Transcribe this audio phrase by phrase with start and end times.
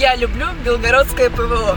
[0.00, 1.76] Я люблю белгородское ПВО.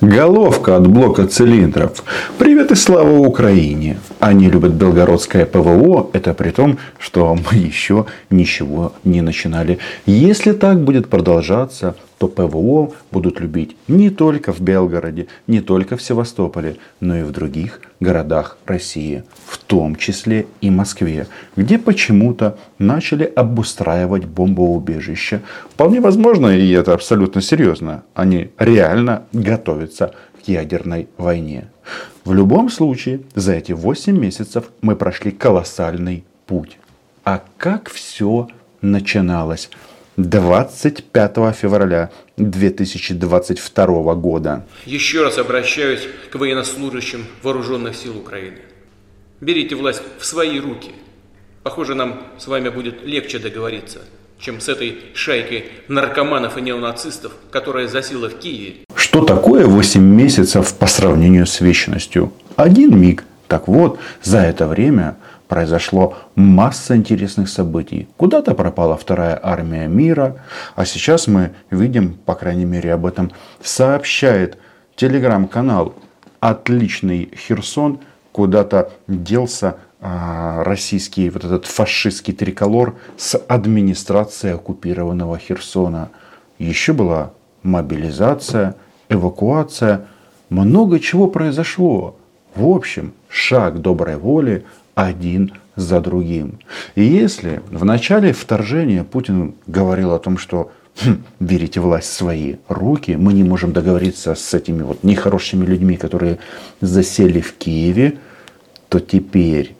[0.00, 2.02] Головка от блока цилиндров.
[2.38, 3.98] Привет и слава Украине.
[4.20, 6.08] Они любят белгородское ПВО.
[6.14, 9.80] Это при том, что мы еще ничего не начинали.
[10.06, 16.02] Если так будет продолжаться, то ПВО будут любить не только в Белгороде, не только в
[16.02, 23.24] Севастополе, но и в других городах России, в том числе и Москве, где почему-то начали
[23.24, 25.42] обустраивать бомбоубежища.
[25.70, 31.68] Вполне возможно, и это абсолютно серьезно, они реально готовятся к ядерной войне.
[32.24, 36.78] В любом случае, за эти 8 месяцев мы прошли колоссальный путь.
[37.24, 38.48] А как все
[38.80, 39.68] начиналось?
[40.16, 44.64] 25 февраля 2022 года.
[44.86, 48.58] Еще раз обращаюсь к военнослужащим вооруженных сил Украины.
[49.40, 50.92] Берите власть в свои руки.
[51.64, 54.00] Похоже, нам с вами будет легче договориться,
[54.38, 58.84] чем с этой шайкой наркоманов и неонацистов, которая засела в Киеве.
[58.94, 62.32] Что такое 8 месяцев по сравнению с вечностью?
[62.54, 63.24] Один миг.
[63.48, 65.16] Так вот, за это время
[65.48, 68.08] произошло масса интересных событий.
[68.16, 70.36] Куда-то пропала вторая армия мира,
[70.74, 74.58] а сейчас мы видим, по крайней мере об этом сообщает
[74.96, 75.94] телеграм-канал
[76.40, 78.00] «Отличный Херсон»,
[78.32, 86.10] куда-то делся а, российский вот этот фашистский триколор с администрацией оккупированного Херсона.
[86.58, 88.76] Еще была мобилизация,
[89.08, 90.06] эвакуация,
[90.50, 92.16] много чего произошло.
[92.54, 96.58] В общем, шаг доброй воли один за другим.
[96.94, 100.70] И если в начале вторжения Путин говорил о том, что
[101.02, 105.96] хм, берите власть в свои руки, мы не можем договориться с этими вот нехорошими людьми,
[105.96, 106.38] которые
[106.80, 108.18] засели в Киеве,
[108.88, 109.74] то теперь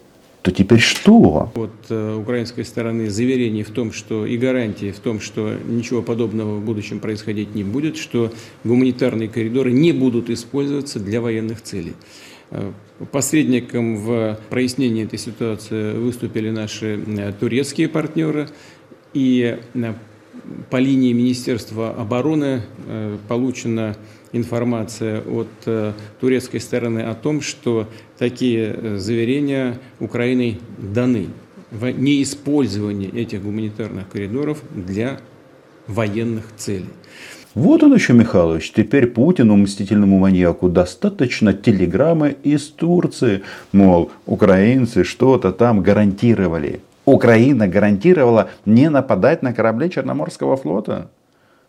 [0.45, 1.51] то теперь что?
[1.55, 6.56] От э, украинской стороны заверение в том, что и гарантии в том, что ничего подобного
[6.56, 8.31] в будущем происходить не будет, что
[8.62, 11.95] гуманитарные коридоры не будут использоваться для военных целей.
[12.50, 12.73] Э,
[13.11, 18.49] посредником в прояснении этой ситуации выступили наши э, турецкие партнеры.
[19.12, 19.94] И э,
[20.71, 22.62] по линии Министерства обороны
[23.28, 23.97] получена
[24.32, 25.49] информация от
[26.21, 27.88] турецкой стороны о том, что
[28.19, 31.28] такие заверения Украиной даны
[31.71, 35.21] в неиспользовании этих гуманитарных коридоров для
[35.87, 36.91] военных целей.
[37.54, 43.42] Вот он еще, Михайлович, теперь Путину, мстительному маньяку, достаточно телеграммы из Турции.
[43.72, 46.81] Мол, украинцы что-то там гарантировали.
[47.04, 51.10] Украина гарантировала не нападать на корабли Черноморского флота.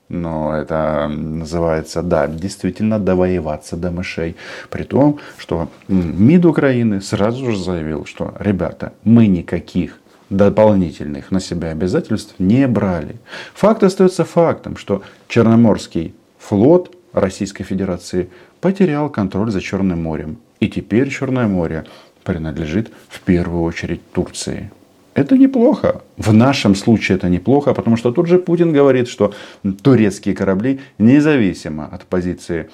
[0.09, 4.35] Но это называется, да, действительно довоеваться до мышей.
[4.71, 9.99] При том, что МИД Украины сразу же заявил, что, ребята, мы никаких
[10.29, 13.17] дополнительных на себя обязательств не брали.
[13.53, 18.29] Факт остается фактом, что Черноморский флот Российской Федерации
[18.61, 20.37] потерял контроль за Черным морем.
[20.59, 21.85] И теперь Черное море
[22.23, 24.71] принадлежит в первую очередь Турции.
[25.13, 26.01] Это неплохо.
[26.17, 29.33] В нашем случае это неплохо, потому что тут же Путин говорит, что
[29.81, 32.69] турецкие корабли, независимо от позиции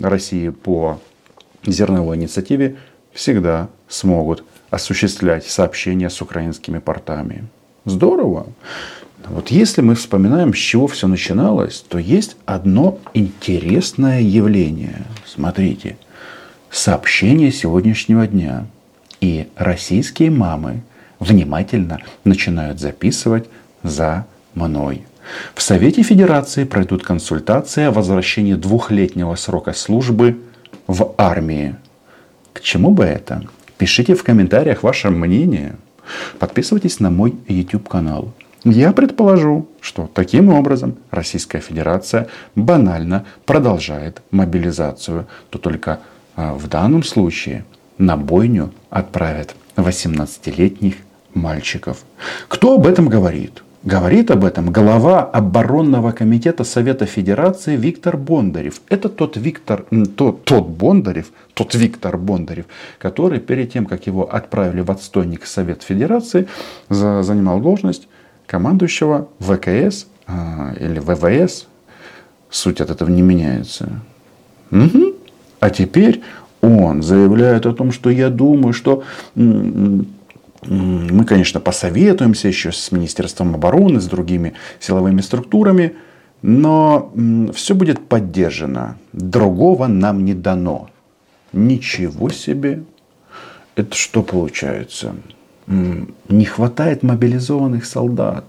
[0.00, 0.98] России по
[1.66, 2.76] зерновой инициативе,
[3.12, 7.44] всегда смогут осуществлять сообщения с украинскими портами.
[7.84, 8.46] Здорово.
[9.28, 15.02] Вот если мы вспоминаем, с чего все начиналось, то есть одно интересное явление.
[15.26, 15.96] Смотрите,
[16.70, 18.66] сообщение сегодняшнего дня.
[19.20, 20.82] И российские мамы
[21.20, 23.48] внимательно начинают записывать
[23.84, 25.04] за мной.
[25.54, 30.40] В Совете Федерации пройдут консультации о возвращении двухлетнего срока службы
[30.88, 31.76] в армии.
[32.52, 33.42] К чему бы это?
[33.78, 35.76] Пишите в комментариях ваше мнение.
[36.38, 38.32] Подписывайтесь на мой YouTube канал.
[38.64, 45.26] Я предположу, что таким образом Российская Федерация банально продолжает мобилизацию.
[45.50, 46.00] То только
[46.36, 47.64] а, в данном случае
[47.98, 50.94] на бойню отправят 18-летних
[51.34, 52.04] мальчиков.
[52.48, 53.62] Кто об этом говорит?
[53.84, 58.80] Говорит об этом глава оборонного комитета Совета Федерации Виктор Бондарев.
[58.88, 59.86] Это тот Виктор,
[60.16, 62.66] тот, тот Бондарев, тот Виктор Бондарев,
[62.98, 66.46] который перед тем, как его отправили в отстойник Совет Федерации,
[66.88, 68.06] за, занимал должность
[68.46, 71.66] командующего ВКС а, или ВВС.
[72.50, 73.88] Суть от этого не меняется.
[74.70, 75.16] Угу.
[75.58, 76.22] А теперь
[76.60, 79.02] он заявляет о том, что я думаю, что
[81.22, 85.94] мы, конечно, посоветуемся еще с Министерством обороны, с другими силовыми структурами,
[86.42, 87.12] но
[87.54, 88.98] все будет поддержано.
[89.12, 90.90] Другого нам не дано.
[91.52, 92.82] Ничего себе.
[93.76, 95.14] Это что получается?
[95.68, 98.44] Не хватает мобилизованных солдат.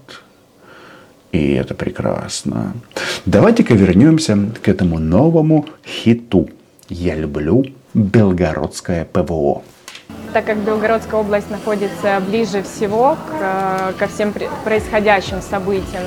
[1.30, 2.74] И это прекрасно.
[3.24, 6.48] Давайте-ка вернемся к этому новому хиту.
[6.88, 9.62] Я люблю Белгородское ПВО.
[10.34, 14.34] Так как Белгородская область находится ближе всего к, э, ко всем
[14.64, 16.02] происходящим событиям.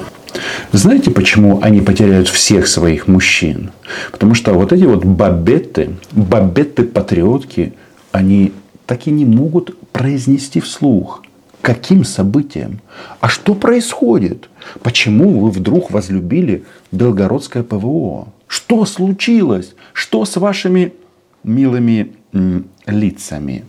[0.73, 3.71] Знаете, почему они потеряют всех своих мужчин?
[4.11, 7.73] Потому что вот эти вот бабетты, бабетты-патриотки,
[8.11, 8.51] они
[8.85, 11.23] так и не могут произнести вслух.
[11.61, 12.81] Каким событием?
[13.21, 14.49] А что происходит?
[14.83, 18.27] Почему вы вдруг возлюбили Белгородское ПВО?
[18.47, 19.73] Что случилось?
[19.93, 20.91] Что с вашими
[21.45, 22.11] милыми
[22.85, 23.63] лицами?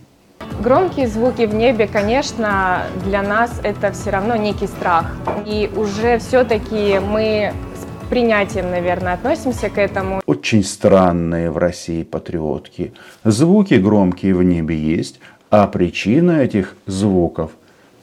[0.61, 5.05] Громкие звуки в небе, конечно, для нас это все равно некий страх.
[5.45, 10.21] И уже все-таки мы с принятием, наверное, относимся к этому.
[10.25, 12.93] Очень странные в России патриотки.
[13.23, 15.19] Звуки громкие в небе есть,
[15.49, 17.51] а причина этих звуков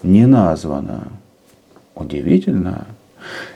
[0.02, 1.08] не названа.
[1.94, 2.86] Удивительно.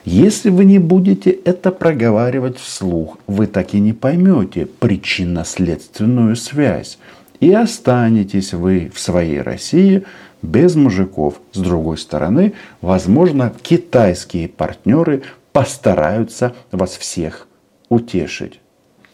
[0.04, 6.98] Если вы не будете это проговаривать вслух, вы так и не поймете причинно-следственную связь.
[7.40, 10.04] И останетесь вы в своей России
[10.42, 11.40] без мужиков.
[11.52, 12.52] С другой стороны,
[12.82, 15.22] возможно, китайские партнеры
[15.52, 17.48] постараются вас всех
[17.88, 18.60] утешить.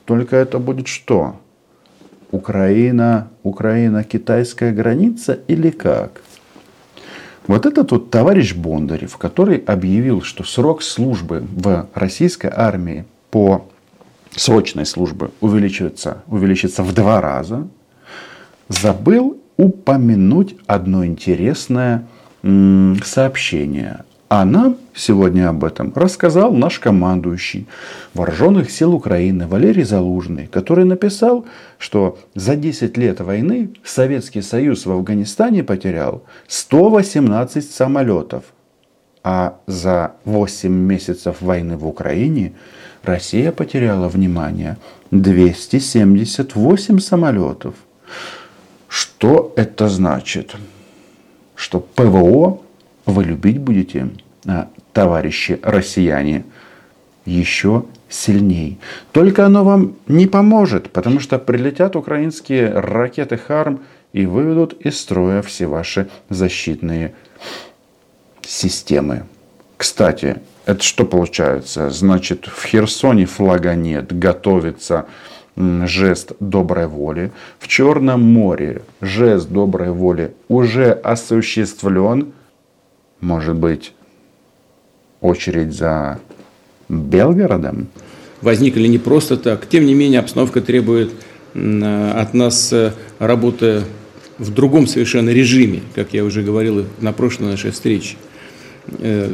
[0.05, 1.37] Только это будет что?
[2.33, 6.23] Украина, Украина, китайская граница или как?
[7.47, 13.69] Вот этот вот товарищ Бондарев, который объявил, что срок службы в российской армии по
[14.33, 17.69] срочной службе увеличивается, увеличится в два раза,
[18.69, 22.07] забыл упомянуть одно интересное
[23.05, 24.05] сообщение.
[24.29, 27.69] А нам сегодня об этом рассказал наш командующий
[28.13, 31.47] Вооруженных сил Украины Валерий Залужный, который написал,
[31.79, 38.43] что за 10 лет войны Советский Союз в Афганистане потерял 118 самолетов,
[39.23, 42.53] а за 8 месяцев войны в Украине
[43.05, 44.77] Россия потеряла, внимание,
[45.13, 47.75] 278 самолетов.
[48.97, 50.57] Что это значит?
[51.55, 52.63] Что ПВО
[53.05, 54.09] вы любить будете,
[54.47, 56.47] а, товарищи россияне,
[57.27, 58.79] еще сильней.
[59.13, 63.81] Только оно вам не поможет, потому что прилетят украинские ракеты «Харм»
[64.15, 67.13] и выведут из строя все ваши защитные
[68.41, 69.27] системы.
[69.77, 71.91] Кстати, это что получается?
[71.91, 75.05] Значит, в Херсоне флага нет, готовится
[75.57, 77.33] жест доброй воли.
[77.59, 82.33] В Черном море жест доброй воли уже осуществлен.
[83.21, 83.93] Может быть,
[85.21, 86.21] очередь за
[86.89, 87.89] Белгородом?
[88.43, 89.67] Возникли не просто так.
[89.67, 91.13] Тем не менее, обстановка требует
[91.55, 93.85] от нас э, работы
[94.39, 98.17] в другом совершенно режиме, как я уже говорил на прошлой нашей встрече.
[98.99, 99.31] Э,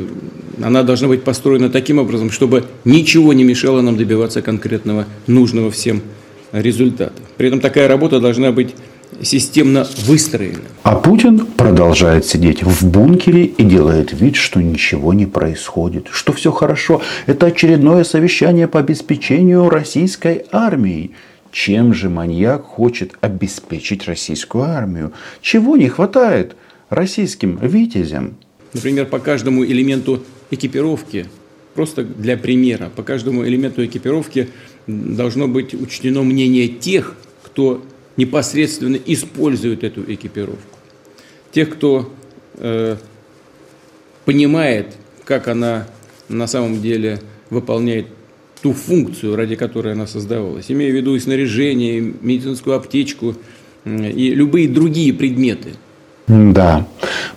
[0.63, 6.03] она должна быть построена таким образом, чтобы ничего не мешало нам добиваться конкретного, нужного всем
[6.53, 7.21] результата.
[7.37, 8.75] При этом такая работа должна быть
[9.21, 10.61] системно выстроена.
[10.83, 16.51] А Путин продолжает сидеть в бункере и делает вид, что ничего не происходит, что все
[16.51, 17.03] хорошо.
[17.27, 21.13] Это очередное совещание по обеспечению российской армии.
[21.51, 25.13] Чем же маньяк хочет обеспечить российскую армию?
[25.43, 26.57] Чего не хватает
[26.89, 28.37] российским витязям?
[28.75, 31.27] Например, по каждому элементу экипировки,
[31.75, 34.49] просто для примера, по каждому элементу экипировки
[34.87, 37.85] должно быть учтено мнение тех, кто
[38.17, 40.79] непосредственно используют эту экипировку.
[41.51, 42.13] Тех, кто
[42.55, 42.97] э,
[44.25, 45.87] понимает, как она
[46.29, 48.07] на самом деле выполняет
[48.63, 53.35] ту функцию, ради которой она создавалась, имея в виду и снаряжение, и медицинскую аптечку,
[53.85, 55.75] и любые другие предметы–
[56.29, 56.87] да.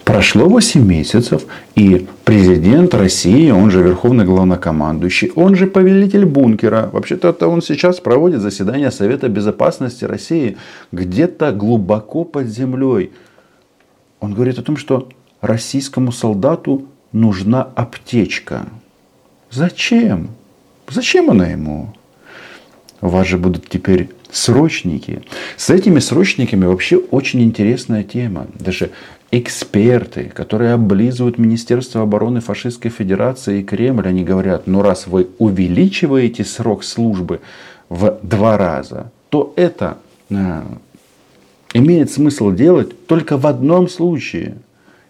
[0.04, 6.90] Прошло 8 месяцев, и президент России, он же верховный главнокомандующий, он же повелитель бункера.
[6.94, 10.58] Вообще-то он сейчас проводит заседание Совета Безопасности России
[10.92, 13.12] где-то глубоко под землей.
[14.20, 15.10] Он говорит о том, что
[15.42, 18.68] российскому солдату нужна аптечка.
[19.52, 20.30] Зачем?
[20.90, 21.94] Зачем она ему?
[23.02, 25.22] У вас же будут теперь срочники.
[25.58, 28.48] С этими срочниками вообще очень интересная тема.
[28.60, 28.92] Даже
[29.32, 36.44] эксперты, которые облизывают Министерство обороны Фашистской Федерации и Кремль, они говорят, ну раз вы увеличиваете
[36.44, 37.42] срок службы
[37.90, 39.98] в два раза, то это
[40.30, 40.62] э,
[41.74, 44.58] имеет смысл делать только в одном случае.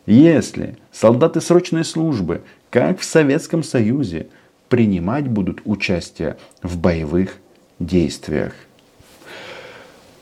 [0.06, 4.28] Если солдаты срочной службы, как в Советском Союзе,
[4.70, 7.38] принимать будут участие в боевых
[7.80, 8.54] действиях.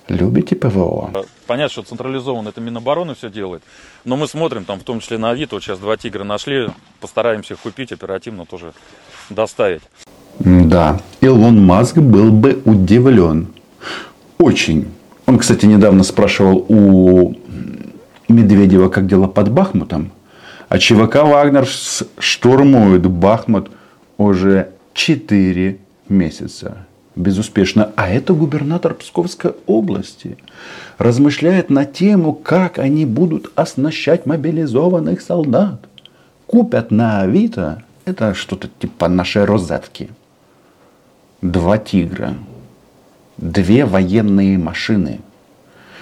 [0.10, 1.12] Любите ПВО?
[1.48, 3.64] Понятно, что централизованно это Минобороны все делает,
[4.04, 6.70] но мы смотрим, там, в том числе на Авито, вот сейчас два тигра нашли,
[7.00, 8.74] постараемся их купить, оперативно тоже
[9.30, 9.82] доставить.
[10.40, 13.48] Да, Илон Маск был бы удивлен.
[14.38, 14.92] Очень.
[15.26, 17.36] Он, кстати, недавно спрашивал у
[18.28, 20.12] Медведева, как дела под Бахмутом.
[20.68, 21.68] А ЧВК Вагнер
[22.18, 23.70] штурмует Бахмут
[24.18, 25.78] уже 4
[26.10, 26.88] месяца.
[27.16, 27.92] Безуспешно.
[27.96, 30.38] А это губернатор Псковской области.
[30.98, 35.80] Размышляет на тему, как они будут оснащать мобилизованных солдат.
[36.48, 37.84] Купят на Авито.
[38.06, 40.10] Это что-то типа нашей розетки.
[41.42, 42.36] Два тигра.
[43.38, 45.20] Две военные машины.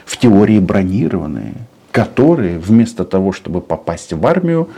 [0.05, 1.55] В теории бронированные
[1.91, 4.69] которые вместо того, чтобы попасть в армию,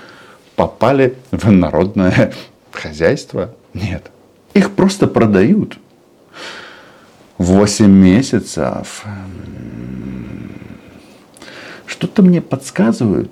[0.55, 2.33] попали в народное
[2.71, 3.53] хозяйство.
[3.73, 4.11] Нет.
[4.53, 5.77] Их просто продают.
[7.37, 9.05] 8 месяцев.
[11.85, 13.31] Что-то мне подсказывает,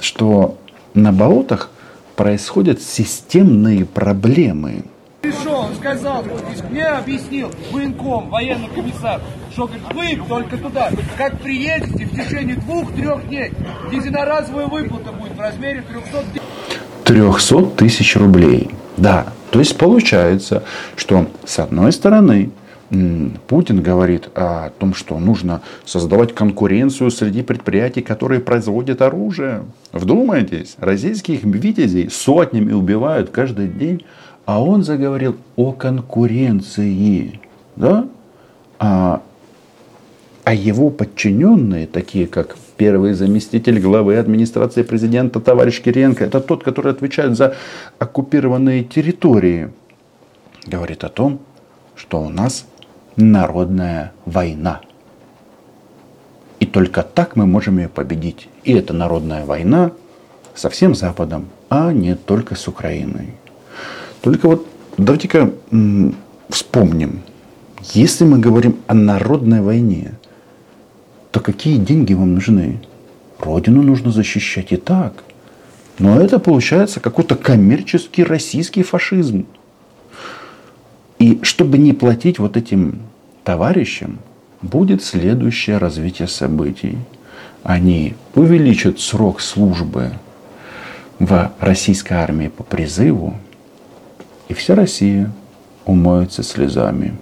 [0.00, 0.58] что
[0.94, 1.70] на болотах
[2.16, 4.84] происходят системные проблемы–
[5.22, 6.24] Пришел, он сказал,
[6.68, 9.20] мне объяснил военком, военный комиссар,
[9.52, 13.52] что говорит, вы только туда, как приедете в течение двух-трех дней,
[13.92, 16.24] единоразовая выплата будет в размере 300
[17.04, 18.70] 300 тысяч рублей.
[18.96, 20.62] Да, то есть получается,
[20.96, 22.50] что с одной стороны
[23.48, 29.64] Путин говорит о том, что нужно создавать конкуренцию среди предприятий, которые производят оружие.
[29.92, 34.06] Вдумайтесь, российских витязей сотнями убивают каждый день,
[34.46, 37.38] а он заговорил о конкуренции.
[37.76, 38.06] Да?
[38.78, 39.20] А,
[40.44, 46.90] а его подчиненные, такие как первый заместитель главы администрации президента товарищ Кириенко, это тот, который
[46.90, 47.54] отвечает за
[48.00, 49.70] оккупированные территории,
[50.66, 51.38] говорит о том,
[51.94, 52.66] что у нас
[53.14, 54.80] народная война.
[56.58, 58.48] И только так мы можем ее победить.
[58.64, 59.92] И это народная война
[60.56, 63.28] со всем Западом, а не только с Украиной.
[64.22, 64.66] Только вот
[64.98, 65.52] давайте-ка
[66.48, 67.20] вспомним.
[67.94, 70.14] Если мы говорим о народной войне,
[71.32, 72.80] то какие деньги вам нужны?
[73.40, 75.24] Родину нужно защищать и так.
[75.98, 79.46] Но это получается какой-то коммерческий российский фашизм.
[81.18, 83.00] И чтобы не платить вот этим
[83.44, 84.18] товарищам,
[84.60, 86.98] будет следующее развитие событий.
[87.62, 90.12] Они увеличат срок службы
[91.18, 93.34] в российской армии по призыву,
[94.48, 95.32] и вся Россия
[95.86, 97.14] умоется слезами.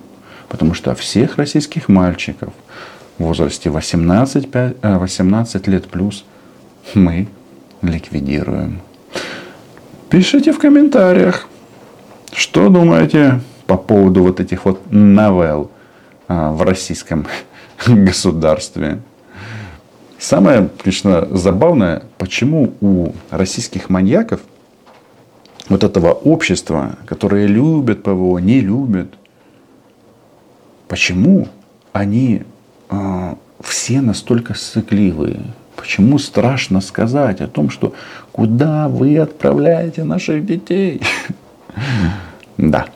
[0.49, 2.52] Потому что всех российских мальчиков
[3.21, 4.49] в возрасте 18,
[4.83, 6.25] 18 э, лет плюс
[6.95, 7.29] мы
[7.83, 8.81] ликвидируем.
[10.09, 11.47] Пишите в комментариях,
[12.33, 15.71] что думаете по поводу вот этих вот новелл
[16.29, 17.27] а, в российском
[17.87, 19.00] государстве.
[20.19, 24.41] Самое, конечно, забавное, почему у российских маньяков
[25.69, 29.12] вот этого общества, которое любит ПВО, не любит,
[30.89, 31.49] почему
[31.93, 32.45] они
[33.61, 35.41] все настолько сыкливые?
[35.77, 37.95] Почему страшно сказать о том, что
[38.33, 41.01] куда вы отправляете наших детей?
[42.59, 42.89] Да.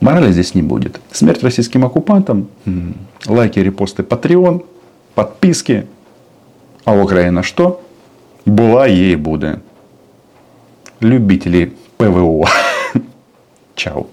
[0.00, 1.00] Морали здесь не будет.
[1.10, 2.46] Смерть российским оккупантам,
[3.26, 4.64] лайки, репосты, Patreon,
[5.16, 5.86] подписки.
[6.84, 7.82] А Украина что?
[8.46, 9.58] Была ей будет
[11.00, 12.48] любителей ПВО.
[13.74, 14.06] Чао.